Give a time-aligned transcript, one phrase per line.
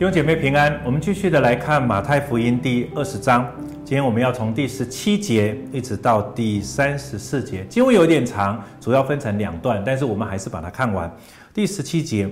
[0.00, 3.46] 弟兄姐妹平安，我们继续的来看马太福音第二十章。
[3.84, 11.14] 今天我们要从第十七节一直到第三十四节，经文有点长，主要分成两段，但是我们还是把它看完。
[11.52, 12.26] 第十七节，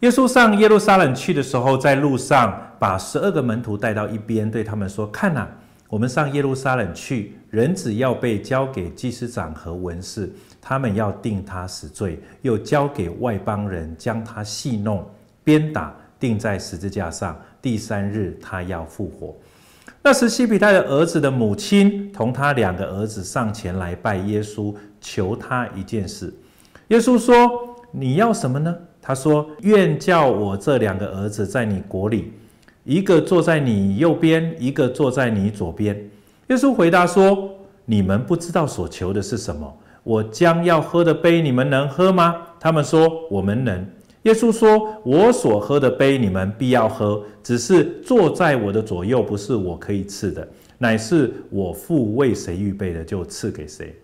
[0.00, 5.48] 耶稣上耶路撒冷去的时候，在路上把十二个门徒带到一边，对他们说：“看哪，
[5.88, 15.02] 我们上耶路撒冷去，人子要被交给祭司长和文士，他们要定他死罪，又交给外邦人将他戏弄、
[15.42, 19.34] 鞭打。”钉在十字架上，第三日他要复活。
[20.02, 26.32] 那时，西庇太的儿子的母亲同他两个儿子上前来拜耶稣，求他一件事。
[26.88, 27.50] 耶稣说
[27.90, 32.32] ：“你要什么呢？”他说：“愿叫我这两个儿子在你国里，
[32.84, 35.94] 一个坐在你右边，一个坐在你左边。”
[36.48, 37.50] 耶稣回答说
[37.84, 39.70] ：“你们不知道所求的是什么。
[40.04, 43.86] 我将要喝的杯，你们能喝吗？”他们说：“我们能。”
[44.22, 53.94] 耶稣说：“我所喝的杯，你们必要喝；只是坐在我的左右，不是我可以赐的，乃是我父为谁预备的，就赐给谁。”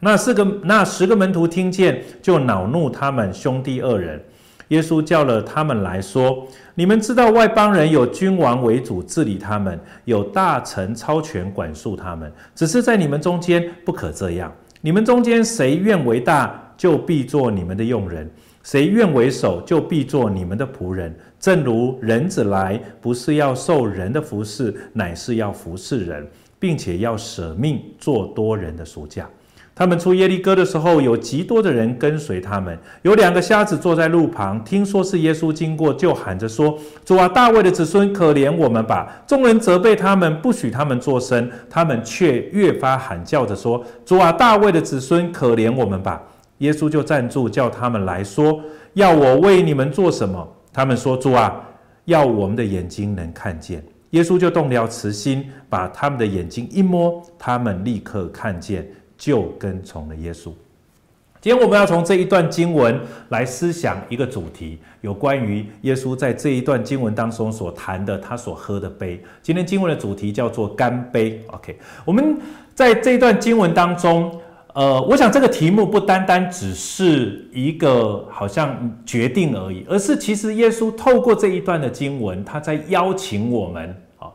[0.00, 4.22] 那四个、那十个门徒听见，就恼怒他们兄弟二人。
[4.68, 12.30] 耶稣叫了他们来说：“你们知道外邦人有君王为主治理他们，有大臣超权管束他们。
[12.54, 14.52] 只是在你们中间不可这样。
[14.80, 18.28] 你们中间谁愿为大，就必做你们的用人。”
[18.70, 21.16] 谁愿为首，就必做你们的仆人。
[21.40, 29.26] 正如人子来，不是要受人的服侍，乃是要服侍人，并且要舍命做多人的赎价。
[29.74, 32.78] 他们出耶利哥的时候，有极多的人跟随他们。
[33.00, 41.50] 有两个瞎子坐在路旁，听说是耶稣经过，就喊着说：“主啊，大卫的子孙，可怜我们吧！”众人责备他们，不许他们作声。
[41.70, 46.22] 他们却越发喊叫着说：“主啊，大卫的子孙，可怜我们吧！”
[46.58, 48.60] 耶稣就站住，叫他们来说
[48.94, 51.64] ：“要我为你们做什么？”他们说：“主啊，
[52.04, 58.86] 要我们的眼睛能看见。”耶稣就动了慈心，把他们的眼睛一摸，他们立刻看见，
[59.16, 60.50] 就跟从了耶稣。
[61.40, 62.98] 今天我们要从这一段经文
[63.28, 69.22] 来思想一个主题，有关于耶稣在这一段经文当中所谈的他所喝的杯。
[69.42, 71.40] 今天经文的主题叫做干杯。
[71.52, 72.36] OK，我们
[72.74, 74.40] 在这一段经文当中。
[74.78, 84.30] 呃，我想这个题目不单单只是一个好像决定而已，而是其实耶稣透过这一段的经文，他在邀请我们啊，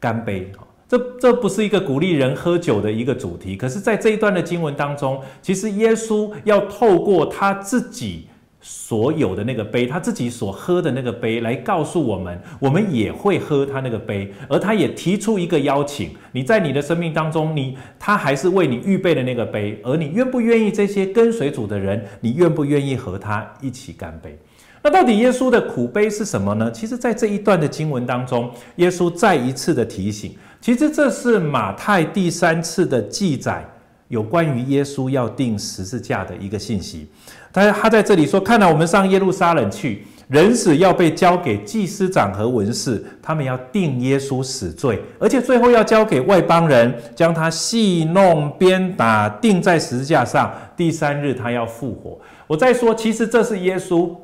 [0.00, 0.50] 干杯。
[0.88, 8.26] 这这不是一个鼓励人喝酒的一个主题，可是，在这一段的经文当中，其实耶稣要透过他自己。
[8.68, 20.70] 所有的那个杯，他自己所喝的那个杯，来告诉我们，我们也会喝他那个杯，而他也提出一个邀请：你在你的生命当中，你他还是为你预备的那个杯，而你愿不愿意？
[20.70, 24.36] 这些跟随主的人，你愿不愿意和他一起干杯？
[24.82, 26.70] 那到底耶稣的苦杯是什么呢？
[26.70, 33.64] 其实，在这一段的经文当中，耶稣再一次的提醒，其实这是马太第三次的记载，
[34.08, 37.08] 有关于耶稣要定十字架的一个信息。
[37.52, 50.52] 他他在这里说：“看来我们上耶路撒冷去，人子要被交给祭司长和文士，他们要定耶稣死罪，而且最后要交给外邦人，将他戏弄、鞭打，钉在十字架上。
[50.76, 54.14] 第三日他要复活。”我再说，其实这是耶稣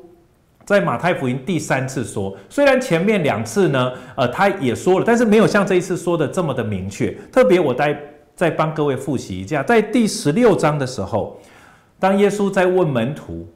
[0.63, 7.09] 在马太福音第三次说，虽然前面两次呢，呃，他也说了，但是没有像这一次说的这么的明确。
[7.31, 7.99] 特别我在
[8.35, 11.39] 再帮各位复习一下，在第十六章的时候。
[11.99, 13.47] 当耶稣在问门徒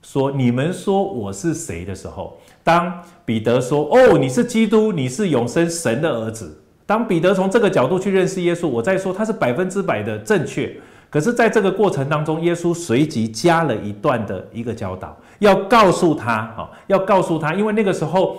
[0.00, 10.72] 说：“你们说我是谁？”的时候，当彼得说：“哦，你是基督，你是永生神的儿子。”当彼得从这个角度去认识耶稣，我在说他是百分之百的正确。
[11.10, 18.36] 可是，在这个过程当中，耶稣随即加了一段的一个教导，要告诉他啊，要告诉他，因为那个时候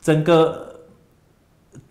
[0.00, 0.73] 整个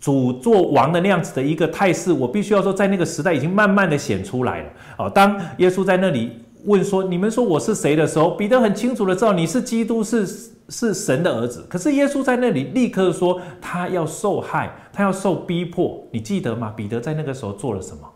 [0.04, 4.68] 主做王的那样子的一个态势，我必须要说，在那个时代已经慢慢的显出来了。
[4.98, 6.30] 哦，当耶稣在那里
[6.66, 10.26] 问说：“你们说我是谁？”的时候，彼得很清楚的知道你是基督，是
[10.68, 11.64] 是神的儿子。
[11.70, 15.98] 可是耶稣在那里立刻说，他要受害，他要受逼迫。
[16.10, 16.70] 你记得吗？
[16.76, 18.06] 彼得在那个时候做了什么？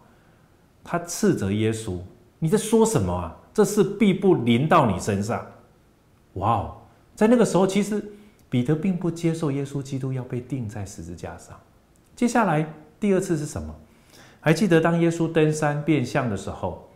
[0.84, 1.96] 他斥责耶稣
[2.38, 3.34] ：“你在说什么啊？
[3.54, 5.42] 这事必不临到你身上。”
[6.34, 6.76] 哇哦，
[7.14, 8.04] 在那个时候，其实
[8.50, 11.58] 彼得并不接受耶稣基督要被钉在十字架上。
[12.18, 12.66] 接下来
[12.98, 13.72] 第二次是什么？
[14.40, 16.88] 还记得当耶稣登山变像的时候，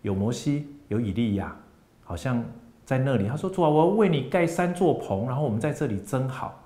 [0.00, 1.56] 有摩西，有以利亚，
[2.02, 2.44] 好像
[2.84, 3.28] 在那里。
[3.28, 6.60] 他说：“主啊，我要为你盖三座棚，然后我们在这里真好。”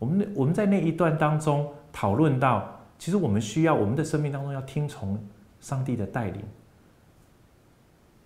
[0.00, 5.22] 我们我们在那一段当中讨论到，其实我们需要我们的生命当中要听从
[5.60, 6.42] 上帝的带领。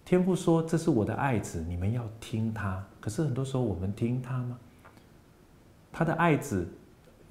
[0.04, 4.56] 天父说：“这是我的爱子，你们要听他。”可是很多时候，我们听他吗？
[5.90, 6.68] 他的爱子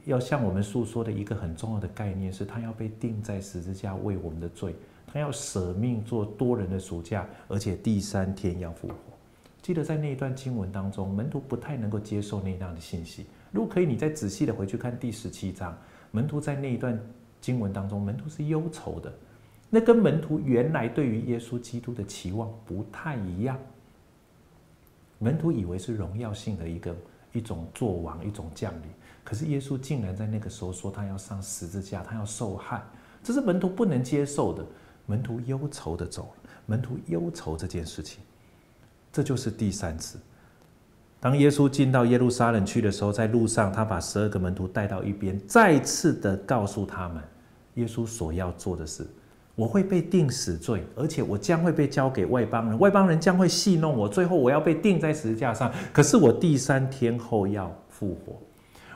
[0.05, 4.75] 要向我们诉说的一个很重要的概念是，他要被钉在十字架为我们的罪，
[5.07, 8.95] 他要舍命做多人的赎价，而且第三天要复活。
[9.61, 13.25] 记得在那一段经文当中，门徒不太能够接受那样的信息。
[13.51, 15.77] 如果可以，你再仔细的回去看第十七章，
[16.11, 16.99] 门徒在那一段
[17.39, 19.13] 经文当中，门徒是忧愁的。
[19.69, 23.57] 那跟门徒原来对于耶稣基督的期望不太一样。
[25.17, 26.93] 门徒以为是荣耀性的一个
[27.31, 28.89] 一种作王，一种降临，
[29.23, 32.81] 可是耶稣竟然在那个时候说他要上十字架，他要受害，
[33.23, 34.65] 这是门徒不能接受的。
[35.05, 38.21] 门徒忧愁的走了，门徒忧愁这件事情，
[39.11, 40.17] 这就是第三次。
[41.19, 47.21] 当耶稣进到耶路撒冷去的时候，在路上他把十二个门徒带到一边，再次的告诉他们，
[47.75, 49.05] 耶稣所要做的事。
[49.55, 55.71] 我会被定死罪，而且我将会被交给外邦人，外邦人将会戏弄我，最后我要被钉在十字架上。
[55.91, 58.39] 可是我第三天后要复活。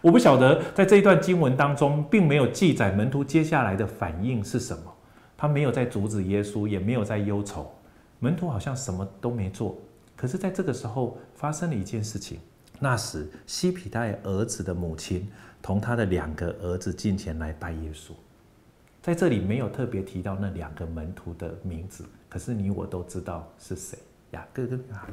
[0.02, 4.94] 我不晓得在这一段经文当中，并没有记载门徒接下来的反应是什么。
[5.36, 7.72] 他没有在阻止耶稣，也没有在忧愁。
[8.20, 9.78] 门徒好像什么都没做。
[10.16, 12.40] 可是在这个时候发生了一件事情。
[12.80, 15.28] 那时西皮带儿子的母亲
[15.64, 18.12] 同他的两个儿子进前来拜耶稣。
[19.02, 23.98] 在这里没有特别提到那两个门徒的名字，可是你我都知道是谁，
[24.32, 25.06] 雅各跟约翰。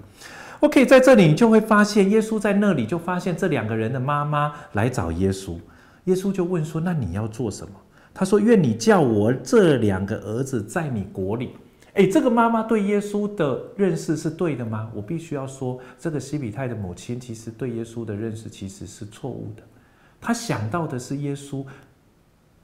[0.60, 5.58] OK，在这里你就会发现，耶稣在那里就发现这两个人的妈妈来找耶稣，
[6.04, 7.72] 耶稣就问说：“那你要做什么？”
[8.14, 11.50] 他说：“愿你叫我这两个儿子在你国里。”
[11.94, 14.90] 诶，这个妈妈对耶稣的认识是对的吗？
[14.94, 19.62] 我必须要说，这个西比泰的母亲其实对耶稣的认识其实是错误的，
[20.20, 21.64] 她想到的是耶稣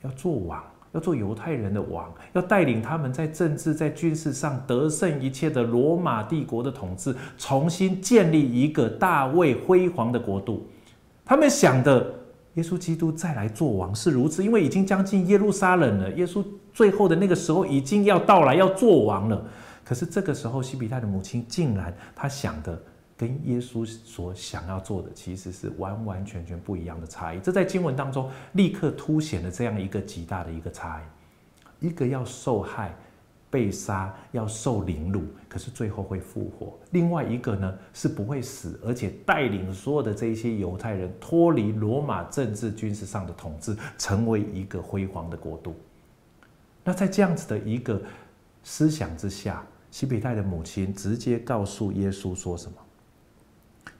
[0.02, 0.60] 要做王。
[0.92, 10.66] 要做犹太人的王，要带领他们在政治、在军事上得胜一切的罗马帝国的统治，重新建立一个大卫辉煌的国度。
[11.24, 12.12] 他们想的
[12.54, 19.44] 耶稣基督再来做王是如此，因为已经将近耶路撒冷了，耶稣最后的那个时候已经要到来，要做王了。
[19.84, 22.80] 可是这个时候，西庇太的母亲竟然他想的。
[23.20, 32.96] 跟耶稣所想要做的其实是完完全全不一样的差异，这在经文当中立刻凸显了这样一个极大的一个差异：一个要受害、
[33.50, 45.76] 被杀、要受凌辱，可是最后会复活；另外一个呢是不会死，而且带领所有的这些犹太人脱离罗马政治军事上的统治，成为一个辉煌的国度。
[46.82, 48.00] 那在这样子的一个
[48.62, 52.78] 思想之下，西庇太的母亲直接告诉耶稣说什么？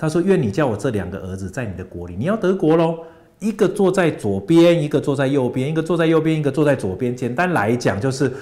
[0.00, 3.00] 他说：“愿你叫我这两个儿子在你的国里，你要德国喽。
[3.38, 7.14] 一个坐在左边，一个坐在右边，一个坐在右边，一个坐在左边。
[7.14, 8.32] 简单来讲，就是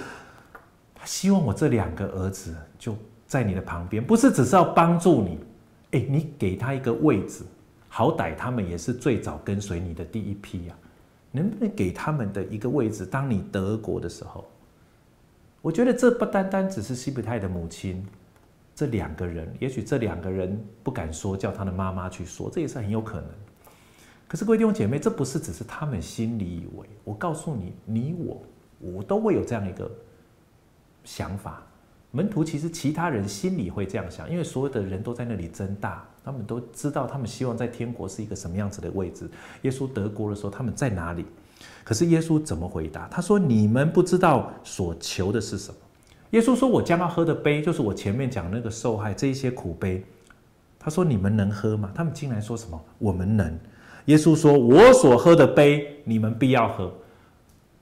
[0.94, 2.96] 他希望我这两个儿子就
[3.26, 5.40] 在你的旁边，不是只是要帮助你。
[5.90, 7.42] 诶，你给他一个位置，
[7.88, 10.74] 好歹他们也是最早跟随你的第一批呀。
[11.32, 13.04] 能不能给他们的一个位置？
[13.04, 14.44] 当你德国的时候，
[15.60, 18.06] 我觉得这不单单只是西庇太的母亲。”
[18.78, 23.28] 这两个人，也许这两个人不敢说，叫他的妈妈去说，这也是很有可能。
[24.28, 26.86] 可是各位弟兄姐妹，这不是只是他们心里以为。
[27.02, 28.40] 我告诉你，你我
[28.78, 29.90] 我都会有这样一个
[31.02, 31.60] 想法。
[32.12, 39.28] 门徒其实其他人心里会这样想，因为所有的人都在那里争大，他们都知道他们希望在天国是一个什么样子的位置。
[39.62, 41.26] 耶稣得国的时候，他们在哪里？
[41.82, 43.08] 可是耶稣怎么回答？
[43.08, 45.80] 他说：“你们不知道所求的是什么。”
[46.30, 50.04] 耶稣说：“我将要喝的杯，就是我前面讲那个受害这一些苦杯。”
[50.78, 53.58] 他说：“你们能喝吗？”他们竟然说什么：“我们能。”
[54.06, 56.92] 耶稣说：“我所喝的杯，你们必要喝。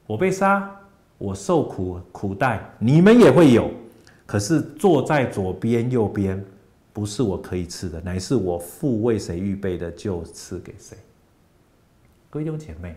[0.07, 0.71] 我被杀，
[1.19, 3.71] 我受苦苦待，你们也会有。
[4.27, 6.45] 可是坐在左边、右边，
[6.93, 10.97] 不是我可以吃的，乃是我父为谁预备的，就赐给谁。”
[12.31, 12.97] 各位弟兄姐妹，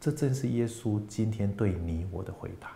[0.00, 2.70] 这正是耶稣今天对你我的回答。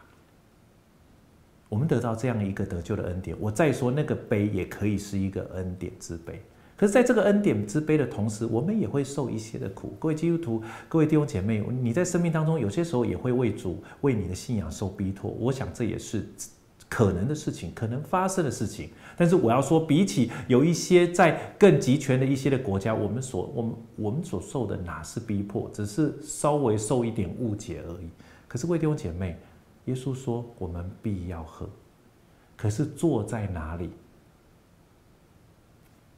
[1.72, 6.38] 我们得到这样一个得救的恩典，我再说那个杯也可以是一个恩典之杯。
[6.76, 9.96] 可是，在这个恩典之杯的同时，我们也会受一些的苦。
[9.98, 15.30] 各位基督徒，各位弟兄姐妹，你在生命当中有些时候也会为主、为你的信仰受逼迫。
[15.30, 16.28] 我想这也是
[16.90, 18.90] 可能的事情，可能发生的事情。
[19.16, 28.10] 但是我要说，比起有一些在更极权的一些的国家，我们所我们我们所受的哪是逼迫，只是稍微受一点误解而已。
[28.46, 29.38] 可是，各位弟兄姐妹。
[29.86, 31.68] 耶稣说：“我们必要喝，
[32.56, 33.90] 可是坐在哪里，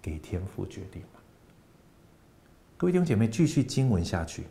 [0.02, 1.02] 给天父决定。”
[2.76, 4.44] 各位弟兄姐妹，继续经文下去。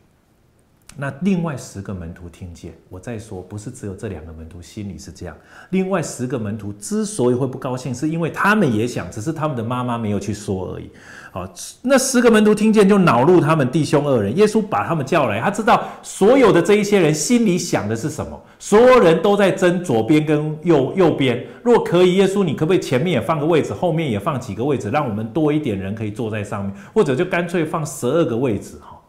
[0.96, 5.36] 那另外十个门徒听见，我再说，不是只有这两个门徒心里是这样。
[5.72, 10.92] 另外十个门徒之所以会不高兴，是因为他们也想，只是他们的妈妈没有去说而已。
[11.32, 14.38] 好，那十个门徒听见就恼怒他们弟兄二人。
[14.38, 18.40] 耶稣把他们叫来，他知道所有的这一些人心里想的是什么。
[18.60, 21.44] 所有人都在争左边跟右右边。
[21.64, 29.02] 若可以，耶稣，你可不可以前面也放个位置，后面也放几个位置，让我们多一点人可以坐在上面，或者就干脆放十二个位置哈。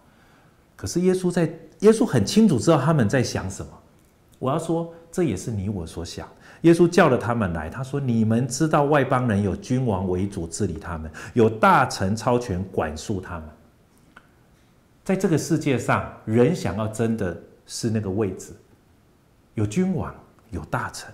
[0.75, 1.47] 可是耶稣在。
[1.81, 3.71] 耶稣很清楚知道他们在想什么。
[4.39, 6.29] 我要说，这也是你我所想。
[6.63, 13.45] 耶稣叫了他们来，他说：“你们知道外邦人有君王为主治理他们，有大臣超权管束他们。
[15.03, 18.53] 在这个世界上，人想要争的是那个位置，
[19.55, 20.15] 有君王，
[20.51, 21.13] 有大臣。”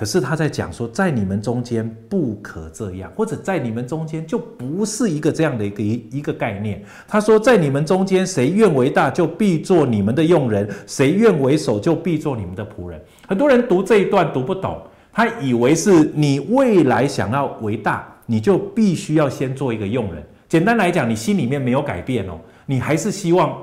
[0.00, 6.82] 可是他在讲说，在你们中间不可这样，或者在你们中间就不是一个这样的一个一一个概念。
[7.06, 12.98] 他说，在你们中间，谁愿为大，就必做你们的用人；谁愿为首，就必做你们的仆人。
[13.28, 14.80] 很多人读这一段读不懂，
[15.12, 20.24] 他以为是你未来想要为大，你就必须要先做一个用人。
[20.48, 23.54] 简单来讲，你心里面没有改变哦，你还是希望。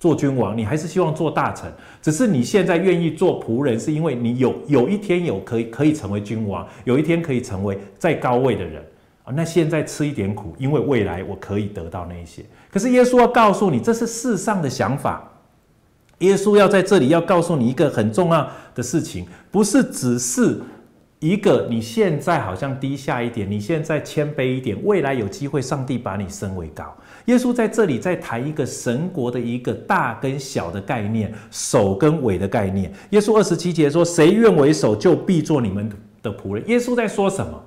[0.00, 8.82] 做君王，你还是希望做大臣，只是你现在愿意做仆人，是因为你有有一天有可以可以成为君王，有一天可以成为在高位的人
[9.24, 9.32] 啊。
[9.36, 12.42] 那现在吃一点苦，因为未来我可以得到那一些。
[12.70, 15.30] 可是耶稣要告诉你，这是世上的想法。
[16.20, 20.60] 耶稣要在这里要告诉你一个很重要的事情，不是只是
[21.20, 26.96] 一个你现在好像低下一点，你现在谦卑一点，未来有机会上帝把你升为高。
[27.26, 32.90] 耶稣在这里在谈一个神国的一个大跟小的概念，首跟尾的概念。
[33.10, 37.62] 耶稣二十七节说：“谁愿为首，就必做你们的仆人。”耶稣在说什么？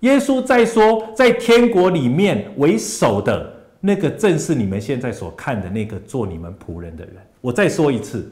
[0.00, 3.50] 耶稣在说，在天国里面为首的
[3.80, 7.14] 那个，正是你们现在所看的那个做你们仆人的人。
[7.40, 8.30] 我再说一次，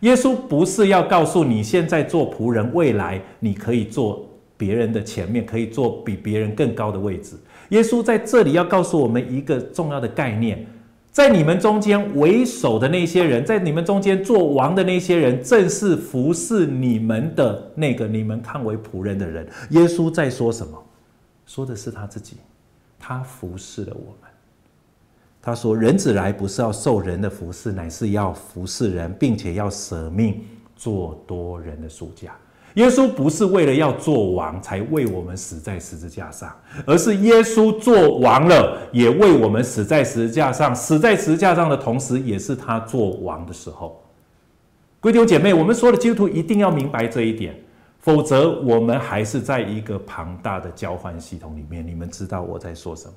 [0.00, 7.36] 耶稣不是要告诉你现在做仆人，未来你可以做别人的前面，可以做比别人更高的位置。
[7.70, 10.66] 耶稣在这里要告诉我们一个重要的概念，
[11.10, 19.46] 在你们中间为首的那些人，在你们中间做王的那些人，正是服侍你们的那个你们看为仆人的人。
[19.70, 20.82] 耶稣在说什么？
[21.44, 22.36] 说的是他自己，
[22.98, 24.27] 他服侍了我们。
[25.48, 30.44] 他说：“人子来不是要受人的服侍，乃是要服侍人，并且要舍命
[30.76, 32.36] 做多人的赎价。”
[32.74, 40.76] 耶稣不是为了要做王才为我们死在十字架上，而是耶稣做王了，也为我们死在十字架上。
[40.76, 44.00] 死在十字架上的同时，也是他做王的时候。
[45.00, 47.58] 弟兄姐妹，我们说的基督徒一定要明白这一点，
[47.98, 51.84] 否则我们还是在一个庞大的交换系统里面。
[51.84, 53.14] 你们知道我在说什么？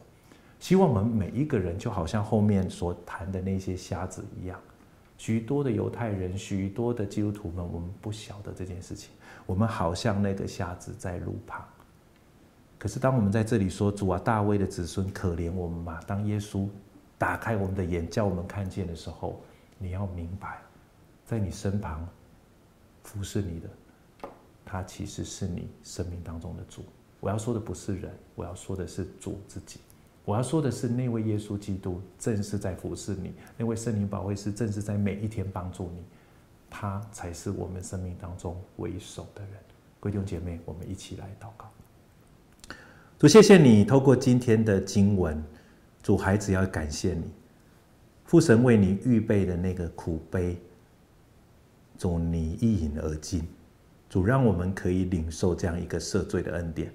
[0.62, 4.58] 希望我们每一个人就好像后面所谈的那些瞎子一样。
[5.18, 9.10] 许多的犹太人，许多的基督徒们，我们不晓得这件事情。
[9.48, 11.65] 我们好像那个瞎子在路旁。
[12.77, 16.68] 可是当我们在这里说：“主啊，大卫的子孙，可怜我们吧！”当耶稣
[17.18, 19.41] 打开我们的眼，叫我们看见的时候，
[19.80, 20.62] 你要明白，
[21.25, 22.08] 在你身旁
[23.03, 24.30] 服侍你的，
[24.63, 26.84] 他其实是你生命当中的主。
[27.20, 29.80] 我要说的不是人，我要说的是主自己。
[30.24, 36.04] 我要说的是，那位耶稣基督正是在服侍你，那位圣灵保惠师正是在每一天帮助你，
[36.70, 39.54] 他才是我们生命当中为首的人。
[40.00, 41.68] 各位弟兄姐妹，我们一起来祷告。
[43.18, 45.44] 主，谢谢你透过今天的经文，
[46.04, 47.24] 主孩子要感谢你，
[48.25, 50.56] 父神为你预备的那个苦杯，
[51.98, 53.48] 主你一饮而尽，
[54.08, 56.94] 主让我们可以领受这样一个赦罪的恩典。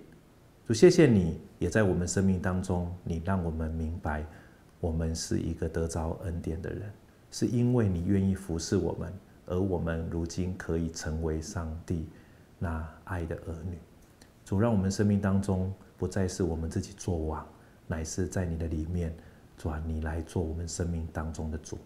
[0.67, 4.27] 主，谢谢你，也在我们生命当中，你让我们明白，
[4.81, 6.93] 我们是一个得着恩典的人，
[7.31, 9.13] 是因为你愿意服侍我们，
[9.47, 12.09] 而我们如今可以成为上帝
[12.59, 13.79] 那爱的儿女。
[14.45, 17.47] 主，让我们生命当中不再是我们自己作王，
[17.87, 19.17] 乃是在你的里面，
[19.57, 21.79] 主啊，你来做我们生命当中的主。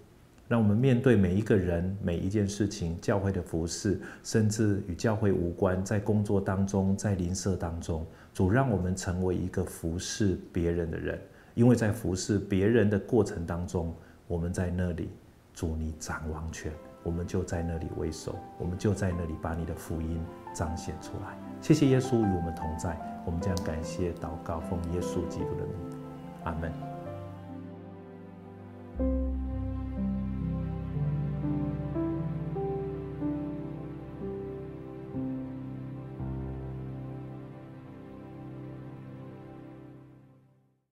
[0.50, 8.04] 让我们面对每一个人、每一件事情，教会的服侍，甚至与教会无关，在工作当中，在邻舍当中，
[8.34, 11.16] 主让我们成为一个服侍别人的人。
[11.54, 13.94] 因为在服侍别人的过程当中，
[14.26, 15.10] 我们在那里，
[15.54, 16.72] 主你掌王权，
[17.04, 20.20] 我们就在那里为首，我们就在那里把你的福音
[20.52, 21.38] 彰显出来。
[21.60, 25.96] 谢谢耶稣与我们同在，我们将感谢祷告，奉耶稣基督的名，
[26.42, 26.89] 阿门。